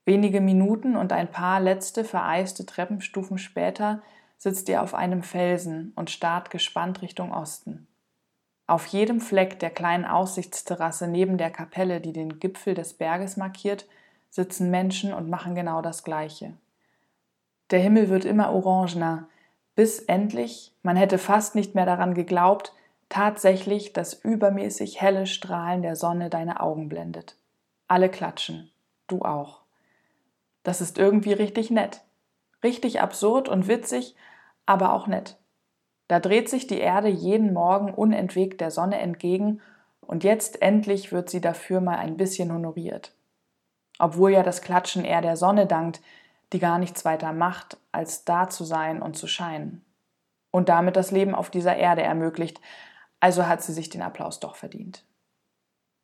Wenige 0.05 0.43
Minuten 0.43 0.97
und 0.97 1.15
ein 1.15 1.31
paar 1.31 1.61
letzte 1.61 2.05
vereiste 2.05 2.67
Treppenstufen 2.67 3.39
später 3.39 4.03
sitzt 4.37 4.69
ihr 4.69 4.83
auf 4.83 4.93
einem 4.93 5.23
Felsen 5.23 5.95
und 5.97 6.11
starrt 6.11 6.51
gespannt 6.51 7.01
Richtung 7.01 7.33
Osten. 7.33 7.87
Auf 8.67 8.85
jedem 8.89 9.23
Fleck 9.23 9.59
der 9.61 9.71
kleinen 9.71 10.05
Aussichtsterrasse 10.05 11.09
neben 11.09 11.39
der 11.39 11.51
Kapelle, 11.51 12.03
die 12.03 12.13
den 12.13 12.39
Gipfel 12.39 12.75
des 12.75 12.93
Berges 12.93 13.39
markiert, 13.39 13.87
sitzen 14.35 14.69
Menschen 14.69 15.15
und 15.15 15.31
machen 15.31 15.55
genau 15.55 15.81
das 15.81 16.03
Gleiche. 16.03 16.55
Der 17.71 17.79
Himmel 17.79 18.09
wird 18.09 18.25
immer 18.25 18.53
orangener, 18.53 19.29
bis 19.77 20.01
endlich, 20.01 20.75
man 20.83 20.97
hätte 20.97 21.19
fast 21.19 21.55
nicht 21.55 21.77
mehr 21.77 21.87
daran 21.87 22.15
geglaubt, 22.15 22.73
tatsächlich 23.09 23.93
das 23.93 24.13
übermäßig 24.13 25.01
helle 25.01 25.27
Strahlen 25.27 25.83
der 25.83 25.95
Sonne 25.95 26.31
deine 26.31 26.59
Augen 26.59 26.89
blendet. 26.89 27.37
Alle 27.87 28.09
klatschen, 28.09 28.73
du 29.07 29.23
auch. 29.23 29.61
Das 30.65 30.81
ist 30.81 30.99
irgendwie 30.99 31.33
richtig 31.33 31.71
nett. 31.71 32.01
Richtig 32.65 33.01
absurd 33.01 33.49
und 33.49 33.69
witzig, 33.69 34.17
aber 34.67 34.95
auch 34.95 35.07
nett. 35.07 35.37
Da 36.09 36.19
dreht 36.19 36.49
sich 36.49 36.67
die 36.67 36.81
Erde 36.81 37.09
jeden 37.09 37.53
Morgen 37.53 37.95
unentwegt 37.95 38.61
der 38.61 38.73
Sonne 38.73 38.99
entgegen 38.99 39.61
und 40.01 40.25
jetzt 40.25 40.61
endlich 40.61 41.13
wird 41.13 41.31
sie 41.31 41.41
dafür 41.41 41.81
mal 41.81 41.99
ein 41.99 42.17
bisschen 42.17 42.53
honoriert. 42.53 43.14
Obwohl 43.99 44.33
ja 44.33 44.43
das 44.43 44.63
Klatschen 44.63 45.05
eher 45.05 45.23
der 45.23 45.37
Sonne 45.37 45.67
dankt, 45.67 46.01
die 46.53 46.59
gar 46.59 46.79
nichts 46.79 47.05
weiter 47.05 47.33
macht, 47.33 47.77
als 47.93 48.25
da 48.25 48.49
zu 48.49 48.65
sein 48.65 49.03
und 49.03 49.17
zu 49.17 49.27
scheinen. 49.27 49.85
Und 50.51 50.69
damit 50.69 50.97
das 50.97 51.11
Leben 51.11 51.35
auf 51.35 51.51
dieser 51.51 51.77
Erde 51.77 52.03
ermöglicht, 52.03 52.61
also 53.21 53.47
hat 53.47 53.63
sie 53.63 53.73
sich 53.73 53.89
den 53.89 54.03
Applaus 54.03 54.41
doch 54.41 54.57
verdient. 54.57 55.05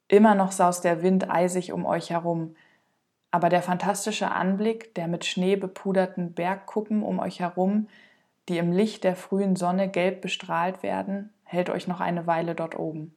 Immer 0.09 0.35
noch 0.35 0.51
saust 0.51 0.85
der 0.85 1.03
Wind 1.03 1.31
eisig 1.31 1.73
um 1.73 1.87
euch 1.87 2.11
herum, 2.11 2.57
aber 3.31 3.49
der 3.49 3.63
fantastische 3.63 4.31
Anblick 4.33 4.95
der 4.97 5.07
mit 5.07 5.25
Schnee 5.25 5.55
bepuderten 5.55 6.33
Bergkuppen 6.33 7.03
um 7.03 7.21
euch 7.21 7.39
herum, 7.39 7.89
die 8.49 8.59
im 8.59 8.73
Licht 8.73 9.05
der 9.05 9.15
frühen 9.15 9.55
Sonne 9.55 9.89
gelb 9.89 10.21
bestrahlt 10.21 10.83
werden, 10.83 11.33
hält 11.45 11.71
euch 11.71 11.87
noch 11.87 12.01
eine 12.01 12.27
Weile 12.27 12.57
dort 12.57 12.77
oben. 12.77 13.15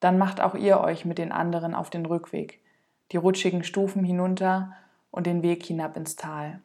Dann 0.00 0.18
macht 0.18 0.40
auch 0.40 0.54
ihr 0.54 0.80
euch 0.80 1.06
mit 1.06 1.16
den 1.16 1.32
anderen 1.32 1.74
auf 1.74 1.88
den 1.88 2.04
Rückweg, 2.04 2.60
die 3.12 3.16
rutschigen 3.16 3.64
Stufen 3.64 4.04
hinunter 4.04 4.74
und 5.10 5.26
den 5.26 5.42
Weg 5.42 5.64
hinab 5.64 5.96
ins 5.96 6.16
Tal. 6.16 6.60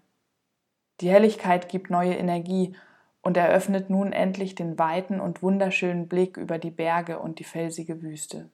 Die 1.02 1.10
Helligkeit 1.10 1.70
gibt 1.70 1.90
neue 1.90 2.16
Energie 2.16 2.76
und 3.22 3.38
eröffnet 3.38 3.90
nun 3.90 4.12
endlich 4.12 4.56
den 4.56 4.78
weiten 4.78 5.20
und 5.20 5.42
wunderschönen 5.42 6.08
Blick 6.08 6.38
über 6.38 6.60
die 6.60 6.72
Berge 6.72 7.20
und 7.20 7.40
die 7.40 7.46
felsige 7.46 8.02
Wüste. 8.02 8.50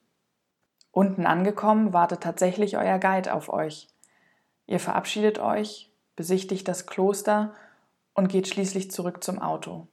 Unten 0.92 1.26
angekommen 1.26 1.94
wartet 1.94 2.22
tatsächlich 2.22 2.78
euer 2.78 3.00
Guide 3.00 3.34
auf 3.34 3.50
euch. 3.50 3.88
Ihr 4.66 4.80
verabschiedet 4.80 5.40
euch, 5.40 5.92
besichtigt 6.16 6.68
das 6.68 6.86
Kloster 6.86 7.54
und 8.14 8.28
geht 8.28 8.48
schließlich 8.48 8.92
zurück 8.92 9.24
zum 9.24 9.40
Auto. 9.40 9.88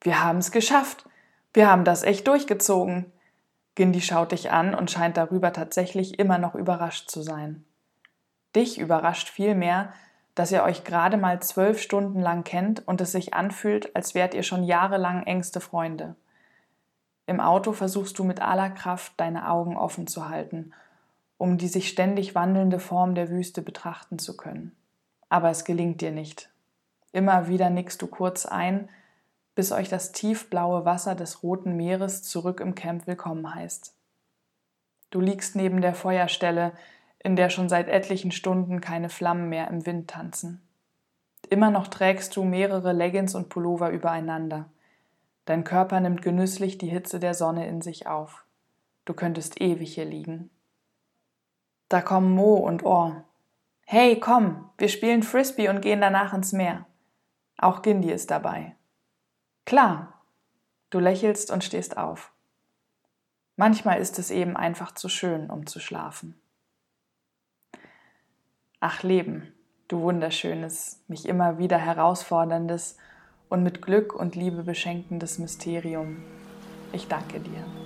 Wir 0.00 0.22
haben 0.22 0.38
es 0.38 0.52
geschafft. 0.52 1.08
Wir 1.52 1.70
haben 1.70 1.84
das 1.84 2.02
echt 2.02 2.28
durchgezogen. 2.28 3.12
Gindi 3.76 4.00
schaut 4.00 4.32
dich 4.32 4.50
an 4.50 4.74
und 4.74 4.90
scheint 4.90 5.16
darüber 5.16 5.52
tatsächlich 5.52 6.18
immer 6.18 6.38
noch 6.38 6.54
überrascht 6.54 7.10
zu 7.10 7.22
sein. 7.22 7.64
Dich 8.56 8.78
überrascht 8.78 9.28
vielmehr, 9.28 9.92
dass 10.34 10.50
ihr 10.50 10.64
euch 10.64 10.82
gerade 10.82 11.18
mal 11.18 11.40
zwölf 11.40 11.80
Stunden 11.80 12.20
lang 12.20 12.42
kennt 12.42 12.86
und 12.88 13.00
es 13.00 13.12
sich 13.12 13.34
anfühlt, 13.34 13.94
als 13.94 14.14
wärt 14.14 14.34
ihr 14.34 14.42
schon 14.42 14.64
jahrelang 14.64 15.22
engste 15.22 15.60
Freunde. 15.60 16.16
Im 17.26 17.38
Auto 17.38 17.72
versuchst 17.72 18.18
du 18.18 18.24
mit 18.24 18.40
aller 18.40 18.70
Kraft 18.70 19.12
deine 19.18 19.50
Augen 19.50 19.76
offen 19.76 20.06
zu 20.06 20.28
halten, 20.28 20.72
um 21.38 21.58
die 21.58 21.68
sich 21.68 21.88
ständig 21.88 22.34
wandelnde 22.34 22.78
Form 22.78 23.14
der 23.14 23.28
Wüste 23.28 23.60
betrachten 23.60 24.18
zu 24.18 24.36
können. 24.36 24.74
Aber 25.28 25.50
es 25.50 25.64
gelingt 25.64 26.00
dir 26.00 26.12
nicht. 26.12 26.50
Immer 27.12 27.48
wieder 27.48 27.68
nickst 27.68 28.00
du 28.00 28.06
kurz 28.06 28.46
ein, 28.46 28.88
bis 29.56 29.72
euch 29.72 29.88
das 29.88 30.12
tiefblaue 30.12 30.84
Wasser 30.84 31.14
des 31.14 31.42
Roten 31.42 31.76
Meeres 31.76 32.22
zurück 32.22 32.60
im 32.60 32.74
Camp 32.74 33.06
willkommen 33.06 33.54
heißt. 33.54 33.96
Du 35.10 35.18
liegst 35.18 35.56
neben 35.56 35.80
der 35.80 35.94
Feuerstelle, 35.94 36.72
in 37.18 37.36
der 37.36 37.48
schon 37.48 37.70
seit 37.70 37.88
etlichen 37.88 38.32
Stunden 38.32 38.82
keine 38.82 39.08
Flammen 39.08 39.48
mehr 39.48 39.68
im 39.68 39.86
Wind 39.86 40.10
tanzen. 40.10 40.60
Immer 41.48 41.70
noch 41.70 41.88
trägst 41.88 42.36
du 42.36 42.44
mehrere 42.44 42.92
Leggings 42.92 43.34
und 43.34 43.48
Pullover 43.48 43.90
übereinander. 43.90 44.66
Dein 45.46 45.64
Körper 45.64 46.00
nimmt 46.00 46.20
genüsslich 46.20 46.76
die 46.76 46.88
Hitze 46.90 47.18
der 47.18 47.32
Sonne 47.32 47.66
in 47.66 47.80
sich 47.80 48.06
auf. 48.06 48.44
Du 49.06 49.14
könntest 49.14 49.60
ewig 49.62 49.94
hier 49.94 50.04
liegen. 50.04 50.50
Da 51.88 52.02
kommen 52.02 52.30
Mo 52.30 52.56
und 52.56 52.82
Orr. 52.82 53.24
Hey, 53.86 54.20
komm, 54.20 54.68
wir 54.76 54.88
spielen 54.88 55.22
Frisbee 55.22 55.70
und 55.70 55.80
gehen 55.80 56.02
danach 56.02 56.34
ins 56.34 56.52
Meer. 56.52 56.84
Auch 57.56 57.80
Gindi 57.80 58.10
ist 58.10 58.30
dabei. 58.30 58.75
Klar. 59.66 60.12
Du 60.90 61.00
lächelst 61.00 61.50
und 61.50 61.64
stehst 61.64 61.98
auf. 61.98 62.32
Manchmal 63.56 63.98
ist 64.00 64.18
es 64.20 64.30
eben 64.30 64.56
einfach 64.56 64.92
zu 64.92 65.08
schön, 65.08 65.50
um 65.50 65.66
zu 65.66 65.80
schlafen. 65.80 66.40
Ach 68.78 69.02
Leben, 69.02 69.52
du 69.88 70.02
wunderschönes, 70.02 71.02
mich 71.08 71.26
immer 71.26 71.58
wieder 71.58 71.78
herausforderndes 71.78 72.96
und 73.48 73.64
mit 73.64 73.82
Glück 73.82 74.14
und 74.14 74.36
Liebe 74.36 74.62
beschenkendes 74.62 75.38
Mysterium. 75.38 76.22
Ich 76.92 77.08
danke 77.08 77.40
dir. 77.40 77.85